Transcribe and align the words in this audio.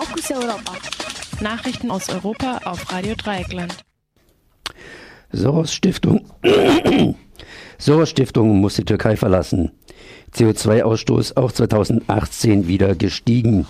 Fokus 0.00 0.30
Europa. 0.30 0.72
Nachrichten 1.42 1.90
aus 1.90 2.08
Europa 2.08 2.62
auf 2.64 2.90
Radio 2.90 3.14
Dreieckland. 3.14 3.76
Soros 5.30 5.74
Stiftung. 5.74 6.24
Soros 7.78 8.08
Stiftung 8.08 8.62
muss 8.62 8.76
die 8.76 8.86
Türkei 8.86 9.18
verlassen. 9.18 9.72
CO2-Ausstoß 10.34 11.36
auch 11.36 11.52
2018 11.52 12.66
wieder 12.66 12.94
gestiegen. 12.94 13.66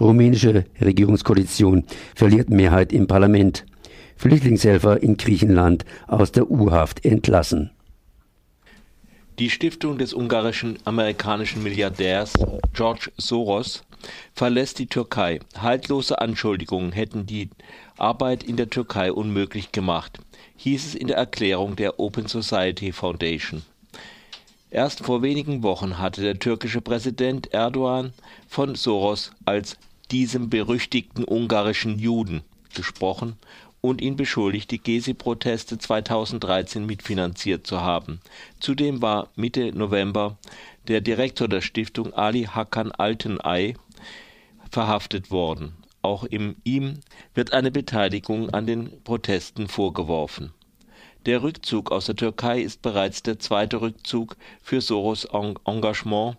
Rumänische 0.00 0.64
Regierungskoalition 0.80 1.84
verliert 2.16 2.50
Mehrheit 2.50 2.92
im 2.92 3.06
Parlament. 3.06 3.64
Flüchtlingshelfer 4.16 5.00
in 5.00 5.18
Griechenland 5.18 5.84
aus 6.08 6.32
der 6.32 6.50
U-Haft 6.50 7.04
entlassen. 7.04 7.70
Die 9.38 9.50
Stiftung 9.50 9.98
des 9.98 10.14
ungarischen 10.14 10.80
amerikanischen 10.84 11.62
Milliardärs 11.62 12.32
George 12.74 13.12
Soros 13.16 13.84
verlässt 14.34 14.78
die 14.78 14.86
Türkei. 14.86 15.40
Haltlose 15.56 16.20
Anschuldigungen 16.20 16.92
hätten 16.92 17.26
die 17.26 17.50
Arbeit 17.98 18.42
in 18.42 18.56
der 18.56 18.70
Türkei 18.70 19.12
unmöglich 19.12 19.72
gemacht, 19.72 20.18
hieß 20.56 20.86
es 20.86 20.94
in 20.94 21.08
der 21.08 21.16
Erklärung 21.16 21.76
der 21.76 22.00
Open 22.00 22.26
Society 22.26 22.92
Foundation. 22.92 23.62
Erst 24.70 25.04
vor 25.04 25.22
wenigen 25.22 25.62
Wochen 25.62 25.98
hatte 25.98 26.22
der 26.22 26.38
türkische 26.38 26.80
Präsident 26.80 27.52
Erdogan 27.52 28.12
von 28.48 28.76
Soros 28.76 29.32
als 29.44 29.76
diesem 30.10 30.48
berüchtigten 30.48 31.24
ungarischen 31.24 31.98
Juden 31.98 32.42
gesprochen 32.74 33.36
und 33.80 34.00
ihn 34.00 34.16
beschuldigt, 34.16 34.70
die 34.70 34.78
Gezi-Proteste 34.78 35.78
2013 35.78 36.84
mitfinanziert 36.84 37.66
zu 37.66 37.80
haben. 37.80 38.20
Zudem 38.60 39.02
war 39.02 39.28
Mitte 39.36 39.72
November 39.72 40.36
der 40.88 41.00
Direktor 41.00 41.48
der 41.48 41.60
Stiftung 41.60 42.12
Ali 42.14 42.44
Hakan 42.44 42.92
Altenay 42.92 43.74
verhaftet 44.70 45.30
worden. 45.30 45.74
Auch 46.02 46.26
ihm 46.30 47.00
wird 47.34 47.52
eine 47.52 47.70
Beteiligung 47.70 48.50
an 48.50 48.66
den 48.66 49.02
Protesten 49.04 49.68
vorgeworfen. 49.68 50.52
Der 51.26 51.42
Rückzug 51.42 51.92
aus 51.92 52.06
der 52.06 52.16
Türkei 52.16 52.62
ist 52.62 52.80
bereits 52.80 53.22
der 53.22 53.38
zweite 53.38 53.82
Rückzug 53.82 54.36
für 54.62 54.80
Soros 54.80 55.26
Engagement 55.26 56.38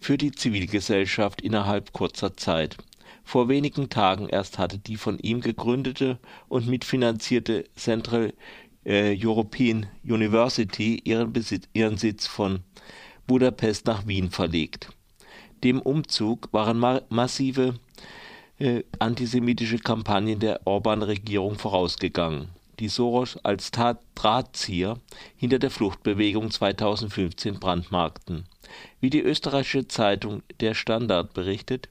für 0.00 0.18
die 0.18 0.32
Zivilgesellschaft 0.32 1.40
innerhalb 1.40 1.92
kurzer 1.92 2.36
Zeit. 2.36 2.76
Vor 3.22 3.48
wenigen 3.48 3.88
Tagen 3.88 4.28
erst 4.28 4.58
hatte 4.58 4.78
die 4.78 4.96
von 4.96 5.18
ihm 5.20 5.40
gegründete 5.40 6.18
und 6.48 6.66
mitfinanzierte 6.66 7.64
Central 7.76 8.34
äh, 8.84 9.16
European 9.20 9.86
University 10.04 11.00
ihren, 11.04 11.32
Besitz, 11.32 11.68
ihren 11.72 11.96
Sitz 11.96 12.26
von 12.26 12.60
Budapest 13.26 13.86
nach 13.86 14.06
Wien 14.06 14.30
verlegt. 14.30 14.90
Dem 15.64 15.80
Umzug 15.80 16.48
waren 16.52 16.78
ma 16.78 17.00
massive 17.08 17.74
äh, 18.58 18.82
antisemitische 18.98 19.78
Kampagnen 19.78 20.38
der 20.38 20.66
Orban-Regierung 20.66 21.56
vorausgegangen, 21.56 22.48
die 22.78 22.88
Soros 22.88 23.38
als 23.42 23.70
Drahtzieher 23.70 24.98
hinter 25.36 25.58
der 25.58 25.70
Fluchtbewegung 25.70 26.50
2015 26.50 27.58
brandmarkten. 27.58 28.44
Wie 29.00 29.10
die 29.10 29.22
österreichische 29.22 29.88
Zeitung 29.88 30.42
Der 30.60 30.74
Standard 30.74 31.34
berichtet, 31.34 31.88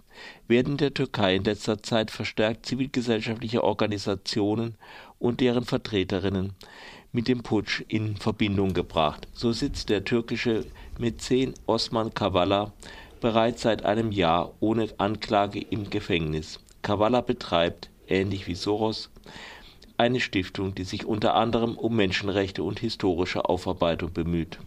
werden 0.48 0.74
in 0.74 0.78
der 0.78 0.94
Türkei 0.94 1.36
in 1.36 1.44
letzter 1.44 1.82
Zeit 1.82 2.12
verstärkt 2.12 2.66
zivilgesellschaftliche 2.66 3.64
Organisationen 3.64 4.76
und 5.20 5.40
deren 5.42 5.66
Vertreterinnen 5.66 6.54
mit 7.12 7.28
dem 7.28 7.44
Putsch 7.44 7.82
in 7.88 8.18
Verbindung 8.18 8.74
gebracht. 8.74 9.28
So 9.34 9.54
sitzt 9.54 9.90
der 9.90 10.04
türkische 10.04 10.66
Mäzen 11.00 11.54
Osman 11.66 12.14
Kavala 12.14 12.74
bereits 13.22 13.62
seit 13.62 13.86
einem 13.86 14.12
Jahr 14.12 14.54
ohne 14.60 14.88
Anklage 14.98 15.60
im 15.60 15.90
Gefängnis. 15.90 16.60
Kavala 16.82 17.22
betreibt, 17.22 17.90
ähnlich 18.08 18.48
wie 18.48 18.56
Soros, 18.56 19.10
eine 19.98 20.20
Stiftung, 20.20 20.76
die 20.76 20.84
sich 20.84 21.06
unter 21.06 21.36
anderem 21.36 21.78
um 21.78 21.96
Menschenrechte 21.96 22.64
und 22.64 22.80
historische 22.80 23.46
Aufarbeitung 23.46 24.12
bemüht. 24.14 24.60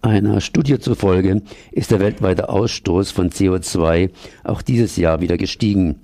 Einer 0.00 0.40
Studie 0.40 0.78
zufolge 0.78 1.42
ist 1.72 1.90
der 1.90 1.98
weltweite 1.98 2.48
Ausstoß 2.48 3.10
von 3.10 3.30
CO2 3.30 4.10
auch 4.44 4.62
dieses 4.62 4.96
Jahr 4.96 5.20
wieder 5.20 5.36
gestiegen. 5.36 5.96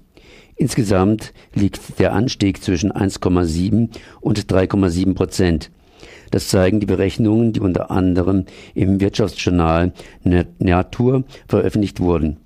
Insgesamt 0.56 1.32
liegt 1.54 1.98
der 1.98 2.12
Anstieg 2.12 2.62
zwischen 2.62 2.92
1,7 2.92 3.90
und 4.20 4.52
3,7 4.52 5.14
Prozent. 5.14 5.70
Das 6.34 6.48
zeigen 6.48 6.80
die 6.80 6.86
Berechnungen, 6.86 7.52
die 7.52 7.60
unter 7.60 7.92
anderem 7.92 8.46
im 8.74 8.98
Wirtschaftsjournal 8.98 9.92
Natur 10.58 11.22
veröffentlicht 11.46 12.00
wurden. 12.00 12.38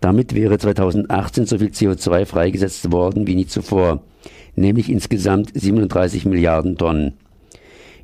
Damit 0.00 0.34
wäre 0.34 0.58
2018 0.58 1.46
so 1.46 1.58
viel 1.58 1.68
CO2 1.68 2.26
freigesetzt 2.26 2.90
worden 2.90 3.28
wie 3.28 3.36
nie 3.36 3.46
zuvor, 3.46 4.02
nämlich 4.56 4.90
insgesamt 4.90 5.52
37 5.54 6.24
Milliarden 6.24 6.76
Tonnen. 6.76 7.12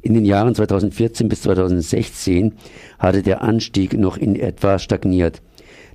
In 0.03 0.15
den 0.15 0.25
Jahren 0.25 0.55
2014 0.55 1.29
bis 1.29 1.43
2016 1.43 2.53
hatte 3.01 3.25
der 3.25 3.43
Anstieg 3.43 3.99
noch 3.99 4.19
in 4.19 4.37
etwa 4.37 4.79
stagniert. 4.79 5.43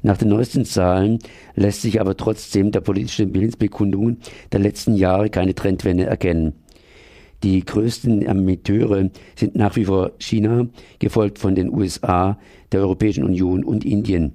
Nach 0.01 0.17
den 0.17 0.27
neuesten 0.27 0.65
Zahlen 0.65 1.19
lässt 1.55 1.81
sich 1.81 2.01
aber 2.01 2.17
trotzdem 2.17 2.73
der 2.73 2.81
politischen 2.81 3.33
Willensbekundungen 3.33 4.17
der 4.51 4.59
letzten 4.59 4.95
Jahre 4.95 5.29
keine 5.29 5.55
Trendwende 5.55 6.07
erkennen. 6.07 6.55
Die 7.43 7.63
größten 7.65 8.21
Emitteure 8.21 9.09
sind 9.35 9.55
nach 9.55 9.75
wie 9.75 9.83
vor 9.83 10.13
China, 10.17 10.67
gefolgt 10.99 11.39
von 11.39 11.55
den 11.55 11.69
USA, 11.73 12.39
der 12.71 12.79
Europäischen 12.79 13.25
Union 13.25 13.65
und 13.65 13.83
Indien. 13.83 14.33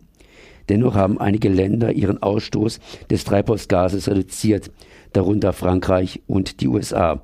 Dennoch 0.69 0.95
haben 0.95 1.19
einige 1.19 1.49
Länder 1.49 1.93
ihren 1.93 2.23
Ausstoß 2.23 2.79
des 3.09 3.25
Treibhausgases 3.25 4.09
reduziert, 4.09 4.71
darunter 5.15 5.55
Frankreich 5.55 6.21
und 6.27 6.61
die 6.61 6.69
USA. 6.69 7.23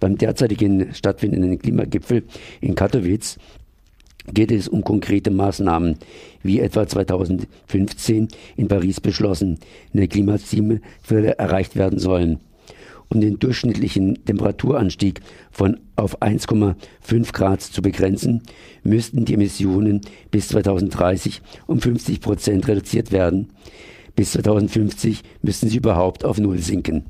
Beim 0.00 0.18
derzeitigen 0.18 0.92
stattfindenden 0.92 1.58
Klimagipfel 1.58 2.24
in 2.60 2.74
Katowice 2.74 3.38
geht 4.34 4.52
es 4.52 4.68
um 4.68 4.84
konkrete 4.84 5.30
Maßnahmen, 5.30 5.96
wie 6.42 6.60
etwa 6.60 6.86
2015 6.86 8.28
in 8.56 8.68
Paris 8.68 9.00
beschlossen, 9.00 9.58
eine 9.94 10.08
Klimaziele 10.08 10.82
erreicht 11.08 11.76
werden 11.76 11.98
sollen. 11.98 12.40
Um 13.08 13.20
den 13.20 13.38
durchschnittlichen 13.38 14.24
Temperaturanstieg 14.24 15.20
von 15.50 15.78
auf 15.94 16.20
1,5 16.20 17.32
Grad 17.32 17.62
zu 17.62 17.80
begrenzen, 17.82 18.42
müssten 18.82 19.24
die 19.24 19.34
Emissionen 19.34 20.00
bis 20.30 20.48
2030 20.48 21.40
um 21.66 21.80
50 21.80 22.20
Prozent 22.20 22.66
reduziert 22.68 23.12
werden. 23.12 23.52
Bis 24.16 24.32
2050 24.32 25.22
müssten 25.42 25.68
sie 25.68 25.76
überhaupt 25.76 26.24
auf 26.24 26.38
Null 26.38 26.58
sinken. 26.58 27.06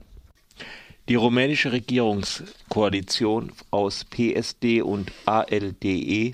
Die 1.09 1.15
rumänische 1.15 1.71
Regierungskoalition 1.71 3.53
aus 3.71 4.05
PSD 4.05 4.83
und 4.83 5.13
ALDE 5.25 6.33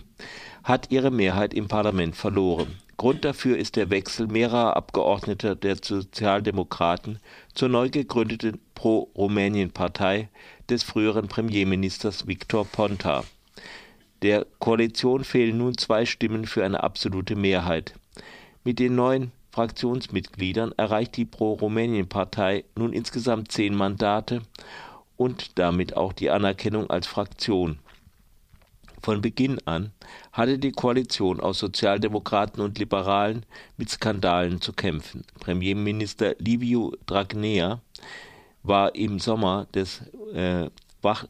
hat 0.65 0.91
ihre 0.91 1.11
Mehrheit 1.11 1.53
im 1.53 1.69
Parlament 1.69 2.17
verloren. 2.17 2.69
Grund 3.03 3.25
dafür 3.25 3.59
ist 3.59 3.75
der 3.75 3.91
Wechsel 3.91 4.29
mehrerer 4.29 4.77
Abgeordneter 4.77 5.57
der 5.57 5.75
Sozialdemokraten 5.75 7.19
zur 7.53 7.69
neu 7.69 7.91
gegründeten 7.91 8.61
Pro-Rumänien-Partei 8.77 10.29
des 10.71 10.85
früheren 10.85 11.27
Premierministers 11.27 12.29
Victor 12.29 12.65
Ponta. 12.65 13.25
Der 14.23 14.47
Koalition 14.61 15.25
fehlen 15.25 15.59
nun 15.59 15.77
zwei 15.77 16.07
Stimmen 16.07 16.47
für 16.47 16.65
eine 16.65 16.85
absolute 16.85 17.35
Mehrheit. 17.35 17.95
Mit 18.63 18.79
den 18.79 18.95
neuen 18.95 19.33
Fraktionsmitgliedern 19.51 20.71
erreicht 20.77 21.17
die 21.17 21.25
Pro-Rumänien-Partei 21.25 22.63
nun 22.77 22.93
insgesamt 22.93 23.51
zehn 23.51 23.75
Mandate 23.75 24.43
und 25.17 25.59
damit 25.59 25.97
auch 25.97 26.13
die 26.13 26.31
Anerkennung 26.31 26.89
als 26.89 27.09
Fraktion. 27.09 27.81
Von 29.03 29.21
Beginn 29.21 29.59
an 29.65 29.91
hatte 30.31 30.61
die 30.61 30.71
Koalition 30.71 31.41
aus 31.41 31.59
Sozialdemokraten 31.59 32.63
und 32.63 32.79
Liberalen 32.79 33.45
mit 33.77 33.91
Skandalen 33.91 34.61
zu 34.61 34.73
kämpfen. 34.73 35.25
Premierminister 35.41 36.37
Liviu 36.39 36.93
Dragnea 37.07 37.81
war 38.63 38.95
im 38.95 39.19
Sommer 39.19 39.67
des 39.75 40.03
äh, 40.33 40.71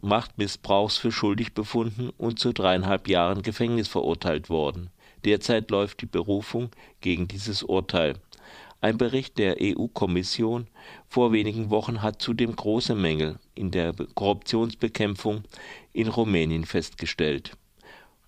Machtmissbrauchs 0.03 0.99
für 0.99 1.13
schuldig 1.13 1.55
befunden 1.55 2.11
und 2.19 2.39
zu 2.39 2.53
dreieinhalb 2.53 3.09
Jahren 3.09 3.41
Gefängnis 3.41 3.89
verurteilt 3.89 4.51
worden. 4.51 4.91
Derzeit 5.25 5.71
läuft 5.71 6.03
die 6.03 6.07
Berufung 6.07 6.69
gegen 7.01 7.27
dieses 7.27 7.63
Urteil. 7.63 8.17
Ein 8.83 8.99
Bericht 8.99 9.39
der 9.39 9.57
EU-Kommission 9.61 10.67
vor 11.09 11.33
wenigen 11.33 11.71
Wochen 11.71 12.03
hat 12.03 12.21
zudem 12.21 12.55
große 12.55 12.95
Mängel 12.97 13.39
in 13.55 13.71
der 13.71 13.95
Korruptionsbekämpfung 14.15 15.45
in 15.93 16.09
Rumänien 16.09 16.67
festgestellt. 16.67 17.57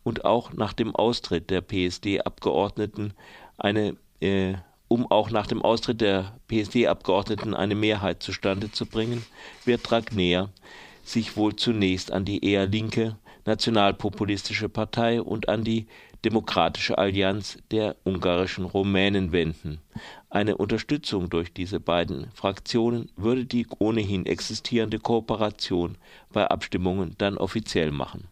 Und 0.04 0.24
auch 0.24 0.52
nach 0.52 0.72
dem 0.72 0.94
Austritt 0.94 1.50
der 1.50 1.60
PSD-Abgeordneten 1.60 3.14
eine 3.58 3.96
äh, 4.20 4.54
um 4.88 5.10
auch 5.10 5.30
nach 5.30 5.46
dem 5.46 5.62
Austritt 5.62 6.00
der 6.00 6.38
PSD-Abgeordneten 6.48 7.54
eine 7.54 7.74
Mehrheit 7.74 8.22
zustande 8.22 8.70
zu 8.70 8.86
bringen, 8.86 9.24
wird 9.64 9.90
Dragnea 9.90 10.50
sich 11.02 11.36
wohl 11.36 11.56
zunächst 11.56 12.12
an 12.12 12.24
die 12.24 12.44
eher 12.44 12.66
linke 12.66 13.16
nationalpopulistische 13.44 14.68
Partei 14.68 15.20
und 15.20 15.48
an 15.48 15.64
die 15.64 15.86
Demokratische 16.24 16.96
Allianz 16.96 17.58
der 17.70 17.96
ungarischen 18.04 18.64
Rumänen 18.64 19.32
wenden. 19.32 19.80
Eine 20.30 20.56
Unterstützung 20.56 21.28
durch 21.28 21.52
diese 21.52 21.80
beiden 21.80 22.30
Fraktionen 22.30 23.10
würde 23.16 23.44
die 23.44 23.66
ohnehin 23.78 24.24
existierende 24.24 24.98
Kooperation 24.98 25.98
bei 26.32 26.46
Abstimmungen 26.46 27.14
dann 27.18 27.36
offiziell 27.36 27.90
machen. 27.90 28.28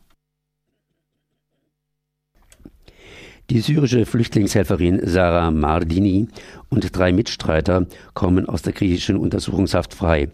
Die 3.52 3.60
syrische 3.60 4.06
Flüchtlingshelferin 4.06 5.02
Sarah 5.04 5.50
Mardini 5.50 6.26
und 6.70 6.96
drei 6.96 7.12
Mitstreiter 7.12 7.86
kommen 8.14 8.48
aus 8.48 8.62
der 8.62 8.72
griechischen 8.72 9.18
Untersuchungshaft 9.18 9.92
frei. 9.92 10.30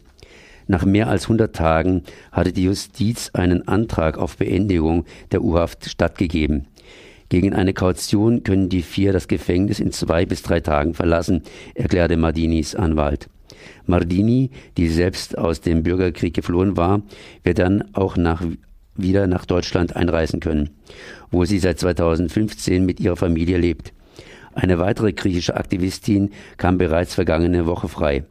Nach 0.69 0.85
mehr 0.85 1.09
als 1.09 1.25
100 1.25 1.53
Tagen 1.53 2.05
hatte 2.31 2.53
die 2.53 2.63
Justiz 2.63 3.31
einen 3.33 3.67
Antrag 3.67 4.19
auf 4.19 4.37
Beendigung 4.37 5.05
der 5.33 5.43
U-Haft 5.43 5.91
stattgegeben. 5.91 6.69
Gegen 7.29 7.55
eine 7.55 7.75
Kaution 7.75 8.45
können 8.45 8.69
die 8.69 8.83
vier 8.83 9.13
das 9.13 9.27
Gefängnis 9.27 9.81
in 9.81 9.91
zwei 9.91 10.25
bis 10.25 10.43
drei 10.43 10.61
Tagen 10.61 10.95
verlassen, 10.95 11.43
erklärte 11.75 12.17
Mardinis 12.17 12.77
Anwalt. 12.77 13.29
Mardini, 13.87 14.53
die 14.77 14.87
selbst 14.87 15.37
aus 15.37 15.61
dem 15.61 15.83
Bürgerkrieg 15.83 16.35
geflohen 16.35 16.77
war, 16.77 17.03
wird 17.43 17.59
dann 17.59 17.83
auch 17.95 18.17
nach, 18.17 18.45
wieder 18.99 19.27
nach 19.27 19.47
Deutschland 19.47 19.97
einreisen 19.97 20.41
können, 20.41 20.71
wo 21.31 21.45
sie 21.45 21.59
seit 21.59 21.79
2015 21.79 22.85
mit 22.85 23.01
ihrer 23.01 23.17
Familie 23.17 23.59
lebt. 23.59 23.93
Eine 24.55 24.79
weitere 24.79 25.13
griechische 25.13 25.57
Aktivistin 25.57 26.31
kam 26.57 26.79
bereits 26.79 27.15
vergangene 27.15 27.67
Woche 27.67 27.89
frei. 27.89 28.25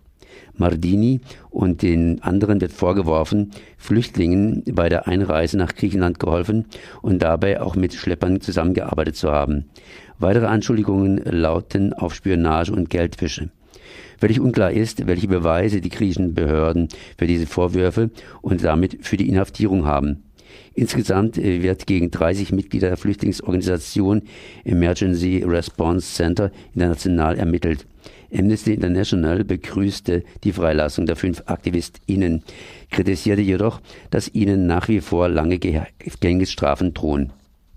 Mardini 0.57 1.21
und 1.49 1.81
den 1.81 2.21
anderen 2.21 2.59
wird 2.61 2.71
vorgeworfen, 2.71 3.51
Flüchtlingen 3.77 4.63
bei 4.71 4.89
der 4.89 5.07
Einreise 5.07 5.57
nach 5.57 5.75
Griechenland 5.75 6.19
geholfen 6.19 6.65
und 7.01 7.21
dabei 7.21 7.61
auch 7.61 7.75
mit 7.75 7.93
Schleppern 7.93 8.41
zusammengearbeitet 8.41 9.15
zu 9.15 9.31
haben. 9.31 9.65
Weitere 10.19 10.47
Anschuldigungen 10.47 11.21
lauten 11.23 11.93
auf 11.93 12.15
Spionage 12.15 12.71
und 12.71 12.89
Geldwäsche. 12.89 13.49
Völlig 14.19 14.39
unklar 14.39 14.71
ist, 14.71 15.05
welche 15.05 15.27
Beweise 15.27 15.79
die 15.79 15.89
griechischen 15.89 16.33
Behörden 16.33 16.87
für 17.17 17.27
diese 17.27 17.45
Vorwürfe 17.45 18.09
und 18.41 18.63
damit 18.63 18.97
für 19.01 19.15
die 19.15 19.29
Inhaftierung 19.29 19.85
haben. 19.85 20.23
Insgesamt 20.73 21.37
wird 21.37 21.87
gegen 21.87 22.11
30 22.11 22.51
Mitglieder 22.51 22.89
der 22.89 22.97
Flüchtlingsorganisation 22.97 24.23
Emergency 24.63 25.43
Response 25.45 26.13
Center 26.13 26.51
international 26.73 27.37
ermittelt. 27.37 27.85
Amnesty 28.33 28.73
International 28.73 29.43
begrüßte 29.43 30.23
die 30.43 30.51
Freilassung 30.51 31.05
der 31.05 31.15
fünf 31.15 31.43
AktivistInnen, 31.45 32.43
kritisierte 32.91 33.41
jedoch, 33.41 33.81
dass 34.11 34.33
ihnen 34.33 34.67
nach 34.67 34.87
wie 34.89 34.99
vor 34.99 35.29
lange 35.29 35.59
Gefängnisstrafen 35.59 36.93
drohen. 36.93 37.31